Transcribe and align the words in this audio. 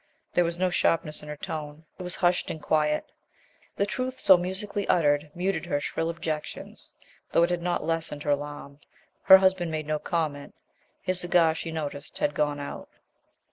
There 0.33 0.43
was 0.43 0.57
no 0.57 0.71
sharpness 0.71 1.21
in 1.21 1.29
her 1.29 1.37
tone; 1.37 1.85
it 1.99 2.01
was 2.01 2.15
hushed 2.15 2.49
and 2.49 2.59
quiet. 2.59 3.05
The 3.75 3.85
truth, 3.85 4.19
so 4.19 4.35
musically 4.35 4.87
uttered, 4.87 5.29
muted 5.35 5.67
her 5.67 5.79
shrill 5.79 6.09
objections 6.09 6.91
though 7.31 7.43
it 7.43 7.51
had 7.51 7.61
not 7.61 7.83
lessened 7.83 8.23
her 8.23 8.31
alarm. 8.31 8.79
Her 9.25 9.37
husband 9.37 9.69
made 9.69 9.85
no 9.85 9.99
comment; 9.99 10.55
his 11.03 11.19
cigar, 11.19 11.53
she 11.53 11.71
noticed, 11.71 12.17
had 12.17 12.33
gone 12.33 12.59
out. 12.59 12.89